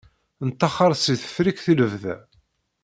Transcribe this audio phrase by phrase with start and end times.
[0.47, 2.15] Neṭṭaxer si Tefriqt i lebda.